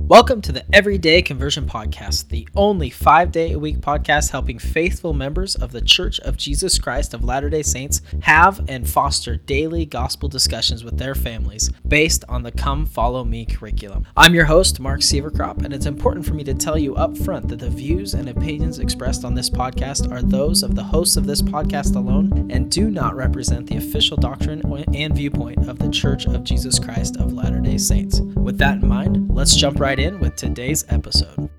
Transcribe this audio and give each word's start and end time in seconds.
Welcome 0.00 0.42
to 0.42 0.52
the 0.52 0.66
Everyday 0.70 1.22
Conversion 1.22 1.64
Podcast, 1.64 2.28
the 2.28 2.46
only 2.54 2.90
five 2.90 3.32
day 3.32 3.52
a 3.52 3.58
week 3.58 3.78
podcast 3.78 4.32
helping 4.32 4.58
faithful 4.58 5.14
members 5.14 5.54
of 5.54 5.72
the 5.72 5.80
Church 5.80 6.20
of 6.20 6.36
Jesus 6.36 6.78
Christ 6.78 7.14
of 7.14 7.24
Latter 7.24 7.48
day 7.48 7.62
Saints 7.62 8.02
have 8.20 8.60
and 8.68 8.86
foster 8.86 9.36
daily 9.36 9.86
gospel 9.86 10.28
discussions 10.28 10.84
with 10.84 10.98
their 10.98 11.14
families 11.14 11.70
based 11.88 12.22
on 12.28 12.42
the 12.42 12.52
Come 12.52 12.84
Follow 12.84 13.24
Me 13.24 13.46
curriculum. 13.46 14.06
I'm 14.14 14.34
your 14.34 14.44
host, 14.44 14.78
Mark 14.78 15.00
Sieverkrop, 15.00 15.64
and 15.64 15.72
it's 15.72 15.86
important 15.86 16.26
for 16.26 16.34
me 16.34 16.44
to 16.44 16.52
tell 16.52 16.76
you 16.76 16.94
up 16.96 17.16
front 17.16 17.48
that 17.48 17.60
the 17.60 17.70
views 17.70 18.12
and 18.12 18.28
opinions 18.28 18.80
expressed 18.80 19.24
on 19.24 19.34
this 19.34 19.48
podcast 19.48 20.12
are 20.12 20.20
those 20.20 20.62
of 20.62 20.74
the 20.74 20.84
hosts 20.84 21.16
of 21.16 21.26
this 21.26 21.40
podcast 21.40 21.96
alone 21.96 22.50
and 22.50 22.70
do 22.70 22.90
not 22.90 23.16
represent 23.16 23.66
the 23.68 23.78
official 23.78 24.18
doctrine 24.18 24.60
and 24.94 25.16
viewpoint 25.16 25.66
of 25.66 25.78
the 25.78 25.88
Church 25.88 26.26
of 26.26 26.44
Jesus 26.44 26.78
Christ 26.78 27.16
of 27.16 27.32
Latter 27.32 27.60
day 27.60 27.78
Saints. 27.78 28.20
With 28.20 28.58
that 28.58 28.82
in 28.82 28.88
mind, 28.88 29.30
let's 29.34 29.56
jump 29.56 29.80
right 29.80 29.83
in 29.92 30.18
with 30.18 30.34
today's 30.34 30.82
episode. 30.88 31.50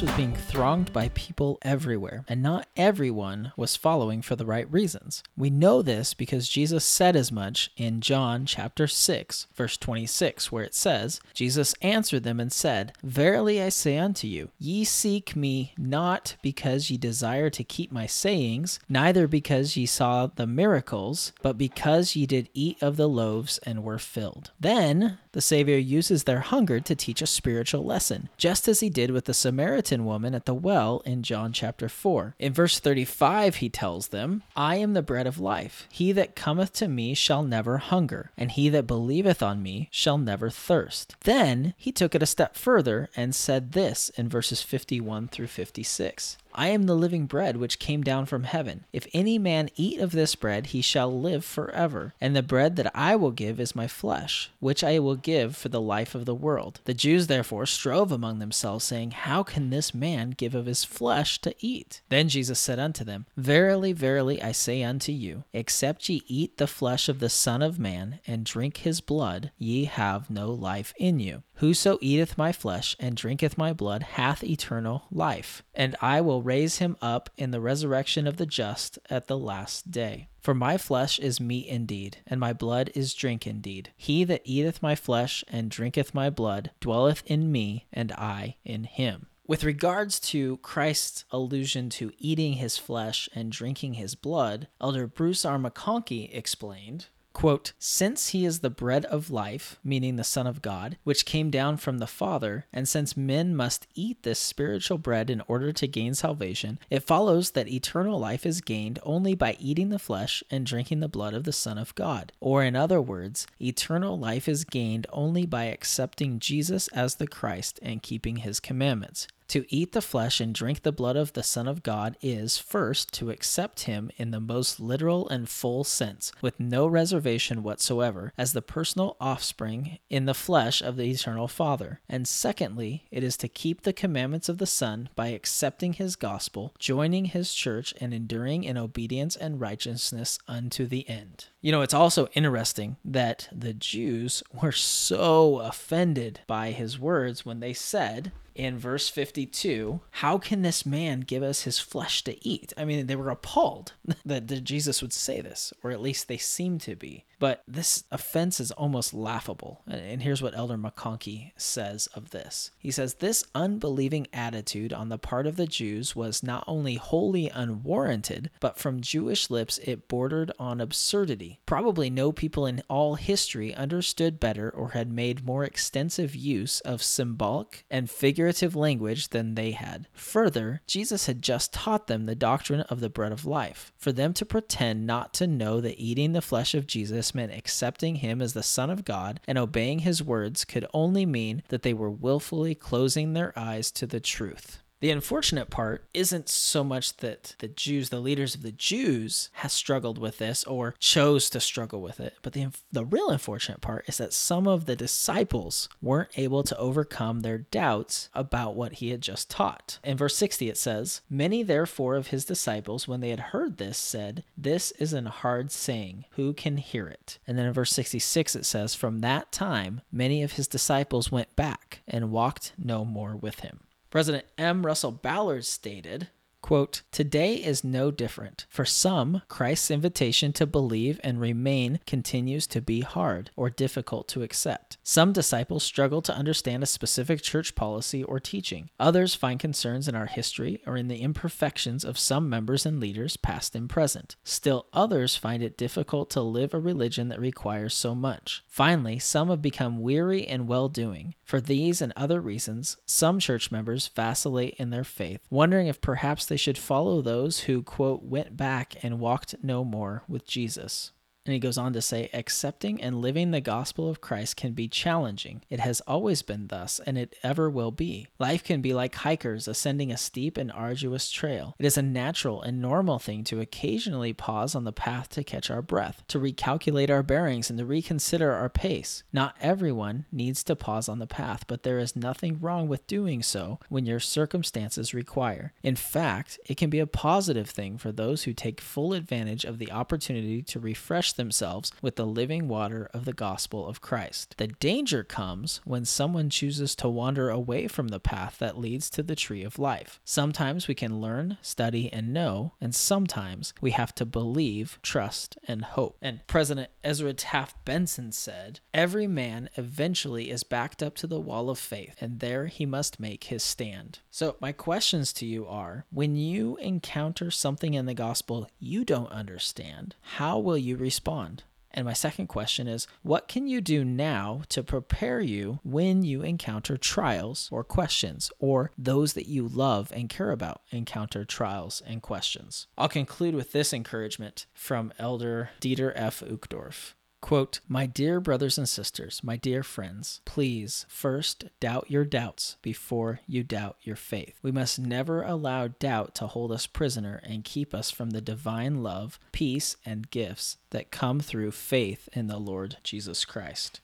5,000, 0.00 0.06
Christ 0.06 0.16
was 0.16 0.16
being 0.16 0.34
thronged 0.50 0.92
by 0.92 1.08
people 1.10 1.58
everywhere, 1.62 2.24
and 2.26 2.42
not 2.42 2.66
everyone 2.76 3.52
was 3.56 3.76
following 3.76 4.22
for 4.22 4.34
the 4.34 4.46
right 4.46 4.70
reasons. 4.72 5.22
We 5.36 5.50
know 5.50 5.82
this 5.82 6.14
because 6.14 6.48
Jesus 6.48 6.84
said 6.84 7.16
as 7.16 7.30
much 7.30 7.70
in 7.76 8.00
John 8.00 8.46
chapter 8.46 8.86
6, 8.86 9.46
verse 9.54 9.76
26, 9.76 10.50
where 10.50 10.64
it 10.64 10.74
says, 10.74 11.20
Jesus 11.34 11.74
answered 11.82 12.22
them 12.22 12.40
and 12.40 12.52
said, 12.52 12.92
Verily 13.02 13.60
I 13.60 13.68
say 13.68 13.98
unto 13.98 14.26
you, 14.26 14.50
ye 14.58 14.84
seek 14.84 15.36
me 15.36 15.74
not 15.76 16.36
because 16.42 16.90
ye 16.90 16.96
desire 16.96 17.50
to 17.50 17.64
keep 17.64 17.92
my 17.92 18.06
sayings, 18.06 18.80
neither 18.88 19.26
because 19.28 19.76
ye 19.76 19.86
saw 19.86 20.28
the 20.28 20.46
miracles, 20.46 21.32
but 21.42 21.58
because 21.58 22.16
ye 22.16 22.26
did 22.26 22.48
eat 22.54 22.82
of 22.82 22.96
the 22.96 23.08
loaves 23.08 23.58
and 23.66 23.84
were 23.84 23.98
filled. 23.98 24.50
Then 24.58 25.18
the 25.32 25.40
Savior 25.40 25.76
uses 25.78 26.24
their 26.24 26.40
hunger 26.40 26.80
to 26.80 26.94
teach 26.94 27.22
a 27.22 27.26
spiritual 27.26 27.84
lesson, 27.84 28.28
just 28.36 28.66
as 28.66 28.80
he 28.80 28.90
did 28.90 29.10
with 29.10 29.26
the 29.26 29.34
Samaritan 29.34 29.89
woman 29.98 30.34
at 30.34 30.46
the 30.46 30.54
well 30.54 31.02
in 31.04 31.22
John 31.22 31.52
chapter 31.52 31.88
4. 31.88 32.34
In 32.38 32.52
verse 32.52 32.78
35, 32.78 33.56
he 33.56 33.68
tells 33.68 34.08
them, 34.08 34.42
I 34.56 34.76
am 34.76 34.92
the 34.92 35.02
bread 35.02 35.26
of 35.26 35.38
life. 35.38 35.86
He 35.90 36.12
that 36.12 36.36
cometh 36.36 36.72
to 36.74 36.88
me 36.88 37.14
shall 37.14 37.42
never 37.42 37.78
hunger, 37.78 38.30
and 38.36 38.50
he 38.50 38.68
that 38.68 38.86
believeth 38.86 39.42
on 39.42 39.62
me 39.62 39.88
shall 39.90 40.18
never 40.18 40.50
thirst. 40.50 41.16
Then 41.20 41.74
he 41.76 41.92
took 41.92 42.14
it 42.14 42.22
a 42.22 42.26
step 42.26 42.56
further 42.56 43.08
and 43.16 43.34
said 43.34 43.72
this 43.72 44.10
in 44.10 44.28
verses 44.28 44.62
51 44.62 45.28
through 45.28 45.48
56. 45.48 46.36
I 46.54 46.68
am 46.68 46.84
the 46.84 46.94
living 46.94 47.26
bread 47.26 47.56
which 47.56 47.78
came 47.78 48.02
down 48.02 48.26
from 48.26 48.44
heaven. 48.44 48.84
If 48.92 49.06
any 49.12 49.38
man 49.38 49.70
eat 49.76 50.00
of 50.00 50.12
this 50.12 50.34
bread, 50.34 50.66
he 50.68 50.82
shall 50.82 51.12
live 51.12 51.44
forever. 51.44 52.14
And 52.20 52.34
the 52.34 52.42
bread 52.42 52.76
that 52.76 52.90
I 52.94 53.16
will 53.16 53.30
give 53.30 53.60
is 53.60 53.76
my 53.76 53.86
flesh, 53.86 54.50
which 54.60 54.82
I 54.84 54.98
will 54.98 55.16
give 55.16 55.56
for 55.56 55.68
the 55.68 55.80
life 55.80 56.14
of 56.14 56.24
the 56.24 56.34
world. 56.34 56.80
The 56.84 56.94
Jews 56.94 57.26
therefore 57.26 57.66
strove 57.66 58.12
among 58.12 58.38
themselves, 58.38 58.84
saying, 58.84 59.12
How 59.12 59.42
can 59.42 59.70
this 59.70 59.94
man 59.94 60.30
give 60.30 60.54
of 60.54 60.66
his 60.66 60.84
flesh 60.84 61.40
to 61.42 61.54
eat? 61.60 62.00
Then 62.08 62.28
Jesus 62.28 62.58
said 62.58 62.78
unto 62.78 63.04
them, 63.04 63.26
Verily, 63.36 63.92
verily, 63.92 64.42
I 64.42 64.52
say 64.52 64.82
unto 64.82 65.12
you, 65.12 65.44
except 65.52 66.08
ye 66.08 66.22
eat 66.26 66.56
the 66.56 66.66
flesh 66.66 67.08
of 67.08 67.20
the 67.20 67.28
Son 67.28 67.62
of 67.62 67.78
Man, 67.78 68.20
and 68.26 68.44
drink 68.44 68.78
his 68.78 69.00
blood, 69.00 69.50
ye 69.58 69.84
have 69.84 70.30
no 70.30 70.50
life 70.50 70.92
in 70.98 71.20
you. 71.20 71.42
Whoso 71.60 71.98
eateth 72.00 72.38
my 72.38 72.52
flesh 72.52 72.96
and 72.98 73.14
drinketh 73.14 73.58
my 73.58 73.74
blood 73.74 74.02
hath 74.02 74.42
eternal 74.42 75.02
life, 75.12 75.62
and 75.74 75.94
I 76.00 76.22
will 76.22 76.39
raise 76.40 76.78
him 76.78 76.96
up 77.00 77.30
in 77.36 77.50
the 77.50 77.60
resurrection 77.60 78.26
of 78.26 78.36
the 78.36 78.46
just 78.46 78.98
at 79.08 79.26
the 79.26 79.38
last 79.38 79.90
day. 79.90 80.28
For 80.40 80.54
my 80.54 80.78
flesh 80.78 81.18
is 81.18 81.40
meat 81.40 81.66
indeed, 81.66 82.18
and 82.26 82.40
my 82.40 82.52
blood 82.52 82.90
is 82.94 83.14
drink 83.14 83.46
indeed. 83.46 83.92
He 83.96 84.24
that 84.24 84.42
eateth 84.44 84.82
my 84.82 84.94
flesh 84.94 85.44
and 85.48 85.70
drinketh 85.70 86.14
my 86.14 86.30
blood 86.30 86.70
dwelleth 86.80 87.22
in 87.26 87.52
me, 87.52 87.86
and 87.92 88.12
I 88.12 88.56
in 88.64 88.84
him. 88.84 89.26
With 89.46 89.64
regards 89.64 90.20
to 90.20 90.58
Christ's 90.58 91.24
allusion 91.32 91.90
to 91.90 92.12
eating 92.18 92.52
his 92.52 92.78
flesh 92.78 93.28
and 93.34 93.50
drinking 93.50 93.94
his 93.94 94.14
blood, 94.14 94.68
Elder 94.80 95.08
Bruce 95.08 95.44
R. 95.44 95.58
McConkie 95.58 96.32
explained 96.32 97.08
Quote, 97.32 97.72
Since 97.78 98.28
he 98.28 98.44
is 98.44 98.58
the 98.58 98.70
bread 98.70 99.04
of 99.06 99.30
life, 99.30 99.78
meaning 99.84 100.16
the 100.16 100.24
Son 100.24 100.46
of 100.46 100.62
God, 100.62 100.98
which 101.04 101.24
came 101.24 101.50
down 101.50 101.76
from 101.76 101.98
the 101.98 102.06
Father, 102.06 102.66
and 102.72 102.88
since 102.88 103.16
men 103.16 103.54
must 103.54 103.86
eat 103.94 104.22
this 104.22 104.38
spiritual 104.38 104.98
bread 104.98 105.30
in 105.30 105.42
order 105.46 105.72
to 105.72 105.86
gain 105.86 106.14
salvation, 106.14 106.78
it 106.90 107.06
follows 107.06 107.52
that 107.52 107.68
eternal 107.68 108.18
life 108.18 108.44
is 108.44 108.60
gained 108.60 108.98
only 109.04 109.34
by 109.34 109.56
eating 109.60 109.90
the 109.90 109.98
flesh 109.98 110.42
and 110.50 110.66
drinking 110.66 111.00
the 111.00 111.08
blood 111.08 111.34
of 111.34 111.44
the 111.44 111.52
Son 111.52 111.78
of 111.78 111.94
God. 111.94 112.32
Or, 112.40 112.64
in 112.64 112.74
other 112.74 113.00
words, 113.00 113.46
eternal 113.60 114.18
life 114.18 114.48
is 114.48 114.64
gained 114.64 115.06
only 115.12 115.46
by 115.46 115.64
accepting 115.64 116.40
Jesus 116.40 116.88
as 116.88 117.14
the 117.14 117.28
Christ 117.28 117.78
and 117.82 118.02
keeping 118.02 118.36
his 118.36 118.60
commandments. 118.60 119.28
To 119.50 119.66
eat 119.68 119.90
the 119.90 120.00
flesh 120.00 120.40
and 120.40 120.54
drink 120.54 120.84
the 120.84 120.92
blood 120.92 121.16
of 121.16 121.32
the 121.32 121.42
Son 121.42 121.66
of 121.66 121.82
God 121.82 122.16
is, 122.22 122.56
first, 122.56 123.12
to 123.14 123.30
accept 123.30 123.80
him 123.80 124.12
in 124.16 124.30
the 124.30 124.38
most 124.38 124.78
literal 124.78 125.28
and 125.28 125.48
full 125.48 125.82
sense, 125.82 126.30
with 126.40 126.60
no 126.60 126.86
reservation 126.86 127.64
whatsoever, 127.64 128.32
as 128.38 128.52
the 128.52 128.62
personal 128.62 129.16
offspring 129.20 129.98
in 130.08 130.26
the 130.26 130.34
flesh 130.34 130.80
of 130.80 130.94
the 130.94 131.10
eternal 131.10 131.48
Father. 131.48 131.98
And 132.08 132.28
secondly, 132.28 133.08
it 133.10 133.24
is 133.24 133.36
to 133.38 133.48
keep 133.48 133.82
the 133.82 133.92
commandments 133.92 134.48
of 134.48 134.58
the 134.58 134.66
Son 134.66 135.08
by 135.16 135.30
accepting 135.30 135.94
his 135.94 136.14
gospel, 136.14 136.72
joining 136.78 137.24
his 137.24 137.52
church, 137.52 137.92
and 138.00 138.14
enduring 138.14 138.62
in 138.62 138.78
obedience 138.78 139.34
and 139.34 139.60
righteousness 139.60 140.38
unto 140.46 140.86
the 140.86 141.08
end. 141.08 141.46
You 141.60 141.72
know, 141.72 141.82
it's 141.82 141.92
also 141.92 142.28
interesting 142.34 142.98
that 143.04 143.48
the 143.50 143.74
Jews 143.74 144.44
were 144.62 144.70
so 144.70 145.58
offended 145.58 146.38
by 146.46 146.70
his 146.70 147.00
words 147.00 147.44
when 147.44 147.58
they 147.58 147.72
said, 147.72 148.30
in 148.60 148.78
verse 148.78 149.08
52, 149.08 150.00
how 150.10 150.36
can 150.36 150.60
this 150.60 150.84
man 150.84 151.20
give 151.20 151.42
us 151.42 151.62
his 151.62 151.78
flesh 151.78 152.22
to 152.24 152.46
eat? 152.46 152.74
I 152.76 152.84
mean, 152.84 153.06
they 153.06 153.16
were 153.16 153.30
appalled 153.30 153.94
that 154.26 154.42
Jesus 154.64 155.00
would 155.00 155.14
say 155.14 155.40
this, 155.40 155.72
or 155.82 155.90
at 155.90 156.02
least 156.02 156.28
they 156.28 156.36
seem 156.36 156.78
to 156.80 156.94
be. 156.94 157.24
But 157.38 157.62
this 157.66 158.04
offense 158.10 158.60
is 158.60 158.70
almost 158.70 159.14
laughable. 159.14 159.80
And 159.88 160.20
here's 160.20 160.42
what 160.42 160.54
Elder 160.54 160.76
McConkie 160.76 161.52
says 161.56 162.06
of 162.08 162.32
this. 162.32 162.70
He 162.78 162.90
says, 162.90 163.14
This 163.14 163.44
unbelieving 163.54 164.26
attitude 164.30 164.92
on 164.92 165.08
the 165.08 165.16
part 165.16 165.46
of 165.46 165.56
the 165.56 165.66
Jews 165.66 166.14
was 166.14 166.42
not 166.42 166.64
only 166.66 166.96
wholly 166.96 167.48
unwarranted, 167.48 168.50
but 168.60 168.76
from 168.76 169.00
Jewish 169.00 169.48
lips 169.48 169.78
it 169.78 170.06
bordered 170.06 170.52
on 170.58 170.82
absurdity. 170.82 171.60
Probably 171.64 172.10
no 172.10 172.30
people 172.30 172.66
in 172.66 172.82
all 172.90 173.14
history 173.14 173.74
understood 173.74 174.38
better 174.38 174.68
or 174.68 174.90
had 174.90 175.10
made 175.10 175.46
more 175.46 175.64
extensive 175.64 176.36
use 176.36 176.80
of 176.80 177.02
symbolic 177.02 177.86
and 177.90 178.10
figurative 178.10 178.49
language 178.76 179.28
than 179.28 179.54
they 179.54 179.72
had. 179.72 180.06
Further, 180.12 180.82
Jesus 180.86 181.26
had 181.26 181.42
just 181.42 181.72
taught 181.72 182.06
them 182.06 182.26
the 182.26 182.34
doctrine 182.34 182.80
of 182.82 183.00
the 183.00 183.08
bread 183.08 183.32
of 183.32 183.46
life. 183.46 183.92
For 183.96 184.12
them 184.12 184.32
to 184.34 184.44
pretend 184.44 185.06
not 185.06 185.32
to 185.34 185.46
know 185.46 185.80
that 185.80 186.00
eating 186.00 186.32
the 186.32 186.42
flesh 186.42 186.74
of 186.74 186.86
Jesus 186.86 187.34
meant 187.34 187.52
accepting 187.52 188.16
him 188.16 188.42
as 188.42 188.52
the 188.52 188.62
Son 188.62 188.90
of 188.90 189.04
God 189.04 189.40
and 189.46 189.58
obeying 189.58 190.00
his 190.00 190.22
words 190.22 190.64
could 190.64 190.86
only 190.92 191.24
mean 191.24 191.62
that 191.68 191.82
they 191.82 191.94
were 191.94 192.10
willfully 192.10 192.74
closing 192.74 193.32
their 193.32 193.58
eyes 193.58 193.90
to 193.92 194.06
the 194.06 194.20
truth. 194.20 194.79
The 195.00 195.10
unfortunate 195.10 195.70
part 195.70 196.04
isn't 196.12 196.50
so 196.50 196.84
much 196.84 197.16
that 197.18 197.54
the 197.58 197.68
Jews, 197.68 198.10
the 198.10 198.20
leaders 198.20 198.54
of 198.54 198.62
the 198.62 198.72
Jews, 198.72 199.48
has 199.54 199.72
struggled 199.72 200.18
with 200.18 200.36
this 200.36 200.62
or 200.64 200.94
chose 200.98 201.48
to 201.50 201.60
struggle 201.60 202.02
with 202.02 202.20
it, 202.20 202.34
but 202.42 202.52
the 202.52 202.68
the 202.92 203.06
real 203.06 203.30
unfortunate 203.30 203.80
part 203.80 204.06
is 204.08 204.18
that 204.18 204.34
some 204.34 204.66
of 204.66 204.84
the 204.84 204.96
disciples 204.96 205.88
weren't 206.02 206.36
able 206.36 206.62
to 206.64 206.76
overcome 206.76 207.40
their 207.40 207.58
doubts 207.58 208.28
about 208.34 208.76
what 208.76 208.94
he 208.94 209.08
had 209.08 209.22
just 209.22 209.48
taught. 209.48 209.98
In 210.04 210.18
verse 210.18 210.36
60 210.36 210.68
it 210.68 210.76
says, 210.76 211.22
"Many 211.30 211.62
therefore 211.62 212.16
of 212.16 212.26
his 212.26 212.44
disciples 212.44 213.08
when 213.08 213.20
they 213.20 213.30
had 213.30 213.40
heard 213.40 213.78
this 213.78 213.96
said, 213.96 214.44
this 214.56 214.90
is 214.92 215.14
an 215.14 215.26
hard 215.26 215.72
saying, 215.72 216.26
who 216.32 216.52
can 216.52 216.76
hear 216.76 217.08
it?" 217.08 217.38
And 217.46 217.56
then 217.56 217.64
in 217.66 217.72
verse 217.72 217.92
66 217.92 218.54
it 218.54 218.66
says, 218.66 218.94
"From 218.94 219.20
that 219.20 219.50
time 219.50 220.02
many 220.12 220.42
of 220.42 220.52
his 220.52 220.68
disciples 220.68 221.32
went 221.32 221.56
back 221.56 222.02
and 222.06 222.30
walked 222.30 222.72
no 222.76 223.06
more 223.06 223.34
with 223.34 223.60
him." 223.60 223.80
President 224.10 224.44
M. 224.58 224.84
Russell 224.84 225.12
Ballard 225.12 225.64
stated, 225.64 226.28
Quote, 226.62 227.02
Today 227.10 227.54
is 227.54 227.82
no 227.82 228.10
different. 228.10 228.66
For 228.68 228.84
some, 228.84 229.42
Christ's 229.48 229.90
invitation 229.90 230.52
to 230.52 230.66
believe 230.66 231.18
and 231.24 231.40
remain 231.40 232.00
continues 232.06 232.66
to 232.68 232.80
be 232.80 233.00
hard 233.00 233.50
or 233.56 233.70
difficult 233.70 234.28
to 234.28 234.42
accept. 234.42 234.98
Some 235.02 235.32
disciples 235.32 235.82
struggle 235.82 236.22
to 236.22 236.34
understand 236.34 236.82
a 236.82 236.86
specific 236.86 237.42
church 237.42 237.74
policy 237.74 238.22
or 238.22 238.38
teaching. 238.38 238.90
Others 239.00 239.34
find 239.34 239.58
concerns 239.58 240.06
in 240.06 240.14
our 240.14 240.26
history 240.26 240.82
or 240.86 240.96
in 240.96 241.08
the 241.08 241.22
imperfections 241.22 242.04
of 242.04 242.18
some 242.18 242.48
members 242.48 242.86
and 242.86 243.00
leaders, 243.00 243.36
past 243.36 243.74
and 243.74 243.88
present. 243.88 244.36
Still, 244.44 244.86
others 244.92 245.36
find 245.36 245.62
it 245.62 245.78
difficult 245.78 246.30
to 246.30 246.42
live 246.42 246.74
a 246.74 246.78
religion 246.78 247.28
that 247.28 247.40
requires 247.40 247.94
so 247.94 248.14
much. 248.14 248.62
Finally, 248.68 249.18
some 249.18 249.48
have 249.48 249.62
become 249.62 250.00
weary 250.00 250.46
in 250.46 250.66
well 250.66 250.88
doing. 250.88 251.34
For 251.42 251.60
these 251.60 252.00
and 252.00 252.12
other 252.14 252.40
reasons, 252.40 252.96
some 253.06 253.40
church 253.40 253.72
members 253.72 254.08
vacillate 254.08 254.74
in 254.74 254.90
their 254.90 255.04
faith, 255.04 255.40
wondering 255.50 255.88
if 255.88 256.00
perhaps 256.00 256.46
they 256.50 256.56
should 256.56 256.76
follow 256.76 257.22
those 257.22 257.60
who, 257.60 257.80
quote, 257.80 258.24
went 258.24 258.56
back 258.56 258.96
and 259.04 259.20
walked 259.20 259.54
no 259.62 259.84
more 259.84 260.24
with 260.26 260.44
Jesus. 260.44 261.12
And 261.46 261.54
he 261.54 261.58
goes 261.58 261.78
on 261.78 261.92
to 261.94 262.02
say, 262.02 262.28
accepting 262.34 263.00
and 263.00 263.22
living 263.22 263.50
the 263.50 263.60
gospel 263.60 264.10
of 264.10 264.20
Christ 264.20 264.56
can 264.56 264.72
be 264.72 264.88
challenging. 264.88 265.62
It 265.70 265.80
has 265.80 266.00
always 266.02 266.42
been 266.42 266.66
thus, 266.66 267.00
and 267.06 267.16
it 267.16 267.34
ever 267.42 267.70
will 267.70 267.90
be. 267.90 268.28
Life 268.38 268.62
can 268.62 268.82
be 268.82 268.92
like 268.92 269.14
hikers 269.14 269.66
ascending 269.66 270.12
a 270.12 270.18
steep 270.18 270.58
and 270.58 270.70
arduous 270.70 271.30
trail. 271.30 271.74
It 271.78 271.86
is 271.86 271.96
a 271.96 272.02
natural 272.02 272.60
and 272.60 272.82
normal 272.82 273.18
thing 273.18 273.42
to 273.44 273.60
occasionally 273.60 274.32
pause 274.34 274.74
on 274.74 274.84
the 274.84 274.92
path 274.92 275.30
to 275.30 275.42
catch 275.42 275.70
our 275.70 275.80
breath, 275.80 276.22
to 276.28 276.38
recalculate 276.38 277.10
our 277.10 277.22
bearings, 277.22 277.70
and 277.70 277.78
to 277.78 277.86
reconsider 277.86 278.52
our 278.52 278.68
pace. 278.68 279.22
Not 279.32 279.56
everyone 279.60 280.26
needs 280.30 280.62
to 280.64 280.76
pause 280.76 281.08
on 281.08 281.20
the 281.20 281.26
path, 281.26 281.64
but 281.66 281.82
there 281.82 281.98
is 281.98 282.14
nothing 282.14 282.60
wrong 282.60 282.86
with 282.86 283.06
doing 283.06 283.42
so 283.42 283.80
when 283.88 284.04
your 284.04 284.20
circumstances 284.20 285.14
require. 285.14 285.72
In 285.82 285.96
fact, 285.96 286.60
it 286.66 286.76
can 286.76 286.90
be 286.90 287.00
a 287.00 287.06
positive 287.06 287.70
thing 287.70 287.96
for 287.96 288.12
those 288.12 288.42
who 288.42 288.52
take 288.52 288.80
full 288.80 289.14
advantage 289.14 289.64
of 289.64 289.78
the 289.78 289.90
opportunity 289.90 290.62
to 290.62 290.78
refresh 290.78 291.29
themselves 291.36 291.92
with 292.02 292.16
the 292.16 292.26
living 292.26 292.68
water 292.68 293.08
of 293.12 293.24
the 293.24 293.32
gospel 293.32 293.86
of 293.86 294.00
Christ. 294.00 294.54
The 294.58 294.68
danger 294.68 295.22
comes 295.22 295.80
when 295.84 296.04
someone 296.04 296.50
chooses 296.50 296.94
to 296.96 297.08
wander 297.08 297.50
away 297.50 297.88
from 297.88 298.08
the 298.08 298.20
path 298.20 298.58
that 298.58 298.78
leads 298.78 299.10
to 299.10 299.22
the 299.22 299.36
tree 299.36 299.62
of 299.62 299.78
life. 299.78 300.20
Sometimes 300.24 300.88
we 300.88 300.94
can 300.94 301.20
learn, 301.20 301.58
study, 301.62 302.12
and 302.12 302.32
know, 302.32 302.74
and 302.80 302.94
sometimes 302.94 303.72
we 303.80 303.92
have 303.92 304.14
to 304.16 304.26
believe, 304.26 304.98
trust, 305.02 305.56
and 305.66 305.84
hope. 305.84 306.16
And 306.20 306.46
President 306.46 306.90
Ezra 307.04 307.32
Taft 307.32 307.84
Benson 307.84 308.32
said, 308.32 308.80
Every 308.92 309.26
man 309.26 309.70
eventually 309.76 310.50
is 310.50 310.62
backed 310.62 311.02
up 311.02 311.14
to 311.16 311.26
the 311.26 311.40
wall 311.40 311.70
of 311.70 311.78
faith, 311.78 312.16
and 312.20 312.40
there 312.40 312.66
he 312.66 312.86
must 312.86 313.20
make 313.20 313.44
his 313.44 313.62
stand. 313.62 314.20
So, 314.30 314.56
my 314.60 314.72
questions 314.72 315.32
to 315.34 315.46
you 315.46 315.66
are 315.66 316.04
when 316.10 316.36
you 316.36 316.76
encounter 316.76 317.50
something 317.50 317.94
in 317.94 318.06
the 318.06 318.14
gospel 318.14 318.68
you 318.78 319.04
don't 319.04 319.30
understand, 319.30 320.14
how 320.22 320.58
will 320.58 320.78
you 320.78 320.96
respond? 320.96 321.19
Respond? 321.20 321.64
And 321.92 322.06
my 322.06 322.12
second 322.12 322.46
question 322.46 322.86
is 322.86 323.06
what 323.22 323.48
can 323.48 323.66
you 323.66 323.80
do 323.80 324.04
now 324.04 324.62
to 324.68 324.82
prepare 324.82 325.40
you 325.40 325.80
when 325.82 326.22
you 326.22 326.40
encounter 326.40 326.96
trials 326.96 327.68
or 327.72 327.82
questions, 327.84 328.50
or 328.58 328.92
those 328.96 329.32
that 329.34 329.48
you 329.48 329.66
love 329.66 330.12
and 330.14 330.28
care 330.28 330.52
about 330.52 330.82
encounter 330.90 331.44
trials 331.44 332.00
and 332.06 332.22
questions? 332.22 332.86
I'll 332.96 333.08
conclude 333.08 333.54
with 333.54 333.72
this 333.72 333.92
encouragement 333.92 334.66
from 334.72 335.12
Elder 335.18 335.70
Dieter 335.80 336.12
F. 336.14 336.40
Uchtdorf. 336.40 337.14
Quote, 337.40 337.80
My 337.88 338.06
dear 338.06 338.38
brothers 338.38 338.76
and 338.76 338.88
sisters, 338.88 339.40
my 339.42 339.56
dear 339.56 339.82
friends, 339.82 340.40
please 340.44 341.06
first 341.08 341.64
doubt 341.80 342.10
your 342.10 342.24
doubts 342.24 342.76
before 342.82 343.40
you 343.46 343.62
doubt 343.62 343.96
your 344.02 344.16
faith. 344.16 344.58
We 344.62 344.70
must 344.70 344.98
never 344.98 345.42
allow 345.42 345.88
doubt 345.88 346.34
to 346.36 346.46
hold 346.46 346.70
us 346.70 346.86
prisoner 346.86 347.40
and 347.42 347.64
keep 347.64 347.94
us 347.94 348.10
from 348.10 348.30
the 348.30 348.40
divine 348.40 349.02
love, 349.02 349.38
peace, 349.52 349.96
and 350.04 350.30
gifts 350.30 350.76
that 350.90 351.10
come 351.10 351.40
through 351.40 351.72
faith 351.72 352.28
in 352.32 352.46
the 352.46 352.58
Lord 352.58 352.98
Jesus 353.02 353.44
Christ. 353.44 354.00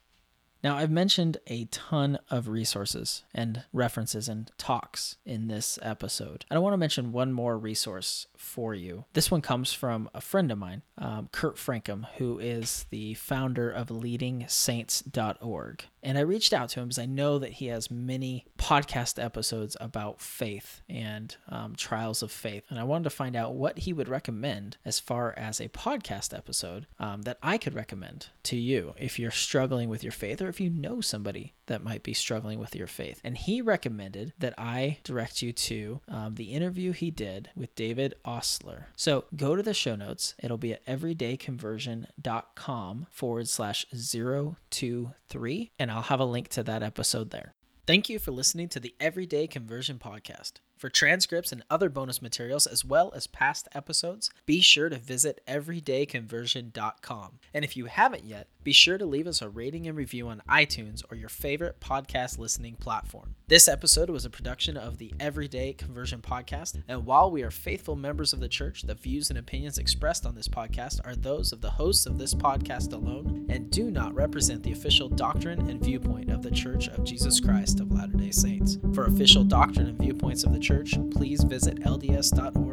Now, 0.67 0.79
I've 0.79 0.91
mentioned 0.91 1.37
a 1.47 1.67
ton 1.67 2.19
of 2.29 2.49
resources 2.49 3.23
and 3.33 3.63
references 3.73 4.29
and 4.29 4.51
talks 4.59 5.17
in 5.25 5.47
this 5.47 5.79
episode. 5.81 6.45
And 6.51 6.57
I 6.57 6.61
want 6.61 6.73
to 6.73 6.77
mention 6.77 7.13
one 7.13 7.33
more 7.33 7.57
resource 7.57 8.27
for 8.37 8.75
you. 8.75 9.05
This 9.13 9.31
one 9.31 9.43
comes 9.43 9.73
from 9.73 10.11
a 10.13 10.21
friend 10.21 10.51
of 10.51 10.59
mine, 10.59 10.83
um, 10.99 11.29
Kurt 11.31 11.55
Francom, 11.55 12.09
who 12.17 12.41
is 12.41 12.87
the 12.91 13.15
founder 13.15 13.71
of 13.71 13.91
leadingsaints.org. 13.91 15.85
And 16.03 16.19
I 16.19 16.23
reached 16.23 16.53
out 16.53 16.69
to 16.71 16.81
him 16.81 16.87
because 16.87 16.99
I 17.01 17.07
know 17.07 17.39
that 17.39 17.55
he 17.55 17.67
has 17.67 17.91
many 17.91 18.45
podcast 18.59 19.23
episodes 19.23 19.77
about 19.81 20.21
faith 20.21 20.81
and 20.89 21.37
um, 21.49 21.75
trials 21.77 22.23
of 22.23 22.31
faith. 22.31 22.65
And 22.71 22.79
I 22.79 22.85
wanted 22.85 23.05
to 23.05 23.11
find 23.11 23.35
out 23.35 23.55
what 23.55 23.79
he 23.79 23.93
would 23.93 24.09
recommend 24.09 24.77
as 24.85 25.01
far 25.01 25.35
as 25.37 25.61
a 25.61 25.69
podcast 25.69 26.37
episode 26.37 26.87
um, 27.01 27.23
that 27.23 27.39
I 27.43 27.59
could 27.59 27.75
recommend 27.75 28.29
to 28.45 28.57
you 28.57 28.95
if 28.97 29.19
you're 29.19 29.31
struggling 29.31 29.89
with 29.89 30.05
your 30.05 30.13
faith 30.13 30.41
or 30.41 30.49
if 30.57 30.61
you 30.61 30.71
know 30.71 31.03
somebody 31.03 31.53
that 31.67 31.85
might 31.85 32.03
be 32.03 32.15
struggling 32.15 32.59
with 32.59 32.75
your 32.75 32.87
faith. 32.87 33.21
And 33.23 33.37
he 33.37 33.61
recommended 33.61 34.33
that 34.39 34.55
I 34.57 35.01
direct 35.05 35.43
you 35.43 35.53
to 35.53 36.01
um, 36.09 36.37
the 36.37 36.55
interview 36.55 36.93
he 36.93 37.11
did 37.11 37.51
with 37.55 37.75
David 37.75 38.15
Ostler. 38.25 38.87
So 38.97 39.27
go 39.37 39.55
to 39.55 39.63
the 39.63 39.75
show 39.75 39.97
notes. 39.97 40.35
It'll 40.43 40.57
be 40.57 40.73
at 40.73 40.83
everydayconversion.com 40.87 43.07
forward 43.11 43.51
slash 43.51 43.85
023. 43.91 45.73
And 45.79 45.91
I'll 45.91 46.01
have 46.03 46.21
a 46.21 46.25
link 46.25 46.49
to 46.49 46.63
that 46.63 46.83
episode 46.83 47.33
there. 47.33 47.53
Thank 47.87 48.09
you 48.09 48.19
for 48.19 48.31
listening 48.31 48.71
to 48.71 48.81
the 48.81 48.95
Everyday 48.99 49.47
Conversion 49.47 49.99
Podcast. 49.99 50.53
For 50.77 50.91
transcripts 50.91 51.53
and 51.53 51.65
other 51.71 51.89
bonus 51.89 52.21
materials, 52.21 52.67
as 52.67 52.85
well 52.85 53.11
as 53.15 53.27
past 53.27 53.67
episodes, 53.75 54.29
be 54.45 54.61
sure 54.61 54.91
to 54.91 54.99
visit 54.99 55.41
everydayconversion.com. 55.49 57.39
And 57.55 57.65
if 57.65 57.79
you 57.79 57.87
haven't 57.87 58.25
yet, 58.25 58.49
be 58.63 58.75
sure 58.75 58.99
to 58.99 59.07
leave 59.07 59.27
us 59.27 59.41
a 59.41 59.49
rating 59.49 59.87
and 59.87 59.97
review 59.97 60.29
on 60.29 60.43
iTunes 60.49 61.03
or 61.11 61.17
your 61.17 61.31
favorite 61.31 61.81
podcast 61.81 62.37
listening 62.37 62.75
platform. 62.75 63.37
This 63.47 63.69
episode 63.69 64.11
was 64.11 64.25
a 64.25 64.31
production 64.31 64.77
of 64.77 64.99
the 64.99 65.15
Everyday 65.19 65.73
Conversion 65.73 66.21
Podcast, 66.21 66.83
and 66.89 67.07
while 67.07 67.31
we 67.31 67.43
are 67.43 67.51
faithful 67.51 67.97
members 67.97 68.33
of 68.33 68.41
the 68.41 68.49
church, 68.49 68.83
the 68.83 68.95
views 68.95 69.31
and 69.31 69.39
opinions 69.39 69.79
expressed 69.79 70.27
on 70.27 70.35
this 70.35 70.49
podcast 70.49 70.99
are 71.07 71.15
those 71.15 71.53
of 71.53 71.61
the 71.61 71.71
hosts 71.71 72.07
of 72.07 72.19
this 72.19 72.35
podcast 72.35 72.93
alone 72.93 73.47
and 73.49 73.71
do 73.71 73.91
not 73.91 74.15
represent 74.15 74.63
the 74.65 74.73
official 74.73 75.09
doctrine 75.09 75.71
and 75.71 75.81
viewpoint 75.81 76.31
of 76.31 76.43
the 76.43 76.51
Church 76.51 76.89
of 76.89 77.05
Jesus 77.05 77.39
Christ 77.41 77.79
of 77.79 77.93
Latter 77.93 78.17
day 78.17 78.33
Saints. 78.33 78.79
For 78.93 79.05
official 79.07 79.45
doctrine 79.45 79.87
and 79.87 79.99
viewpoints 79.99 80.43
of 80.43 80.53
the 80.53 80.59
church, 80.67 80.95
please 81.13 81.45
visit 81.45 81.81
LDS.org 81.83 82.66